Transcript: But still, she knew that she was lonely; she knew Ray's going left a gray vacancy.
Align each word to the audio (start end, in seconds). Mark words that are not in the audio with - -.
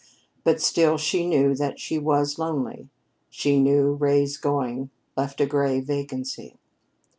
But 0.43 0.59
still, 0.59 0.97
she 0.97 1.27
knew 1.27 1.53
that 1.53 1.79
she 1.79 1.99
was 1.99 2.39
lonely; 2.39 2.89
she 3.29 3.59
knew 3.61 3.93
Ray's 3.93 4.35
going 4.35 4.89
left 5.15 5.39
a 5.39 5.45
gray 5.45 5.79
vacancy. 5.79 6.57